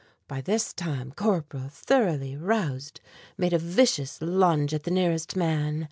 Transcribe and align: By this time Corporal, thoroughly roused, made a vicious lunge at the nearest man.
By 0.27 0.41
this 0.41 0.73
time 0.73 1.11
Corporal, 1.11 1.69
thoroughly 1.69 2.35
roused, 2.35 3.01
made 3.37 3.53
a 3.53 3.59
vicious 3.59 4.19
lunge 4.19 4.73
at 4.73 4.81
the 4.81 4.89
nearest 4.89 5.35
man. 5.35 5.79